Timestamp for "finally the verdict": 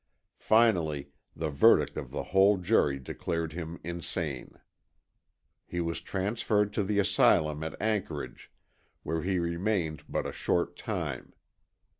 0.39-1.95